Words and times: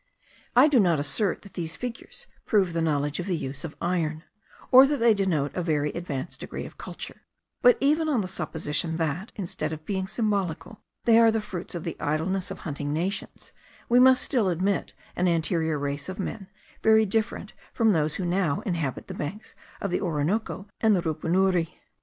I 0.55 0.67
do 0.67 0.79
not 0.79 0.99
assert 0.99 1.43
that 1.43 1.53
these 1.53 1.75
figures 1.75 2.25
prove 2.47 2.73
the 2.73 2.81
knowledge 2.81 3.19
of 3.19 3.27
the 3.27 3.37
use 3.37 3.63
of 3.63 3.75
iron, 3.79 4.23
or 4.71 4.87
that 4.87 4.97
they 4.97 5.13
denote 5.13 5.53
a 5.55 5.61
very 5.61 5.91
advanced 5.91 6.39
degree 6.39 6.65
of 6.65 6.75
culture; 6.79 7.21
but 7.61 7.77
even 7.79 8.09
on 8.09 8.21
the 8.21 8.27
supposition 8.27 8.95
that, 8.95 9.31
instead 9.35 9.71
of 9.71 9.85
being 9.85 10.07
symbolical, 10.07 10.81
they 11.03 11.19
are 11.19 11.29
the 11.29 11.39
fruits 11.39 11.75
of 11.75 11.83
the 11.83 11.95
idleness 11.99 12.49
of 12.49 12.61
hunting 12.61 12.91
nations, 12.91 13.51
we 13.89 13.99
must 13.99 14.23
still 14.23 14.49
admit 14.49 14.95
an 15.15 15.27
anterior 15.27 15.77
race 15.77 16.09
of 16.09 16.17
men, 16.17 16.47
very 16.81 17.05
different 17.05 17.53
from 17.71 17.91
those 17.91 18.15
who 18.15 18.25
now 18.25 18.61
inhabit 18.61 19.05
the 19.05 19.13
banks 19.13 19.53
of 19.79 19.91
the 19.91 20.01
Orinoco 20.01 20.67
and 20.79 20.95
the 20.95 21.03
Rupunuri. 21.03 21.77